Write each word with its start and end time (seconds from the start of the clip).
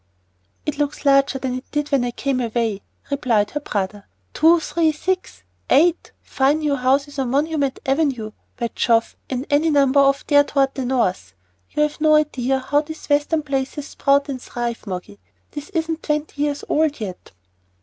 "It 0.65 0.79
looks 0.79 1.05
larger 1.05 1.37
than 1.37 1.53
it 1.53 1.65
did 1.71 1.89
when 1.91 2.03
I 2.03 2.09
came 2.09 2.39
away," 2.39 2.81
replied 3.11 3.51
her 3.51 3.59
brother. 3.59 4.07
"Two, 4.33 4.59
three, 4.59 4.91
six, 4.93 5.43
eight 5.69 6.11
fine 6.23 6.57
new 6.57 6.75
houses 6.75 7.19
on 7.19 7.29
Monument 7.29 7.79
Avenue, 7.85 8.31
by 8.57 8.71
Jove, 8.73 9.15
and 9.29 9.45
any 9.51 9.69
number 9.69 9.99
off 9.99 10.25
there 10.25 10.43
toward 10.43 10.73
the 10.73 10.85
north. 10.85 11.35
You've 11.69 12.01
no 12.01 12.15
idea 12.15 12.57
how 12.57 12.81
these 12.81 13.05
Western 13.09 13.43
places 13.43 13.89
sprout 13.89 14.27
and 14.27 14.41
thrive, 14.41 14.87
Moggy. 14.87 15.19
This 15.51 15.69
isn't 15.69 16.01
twenty 16.01 16.41
years 16.41 16.63
old 16.67 16.99
yet." 16.99 17.33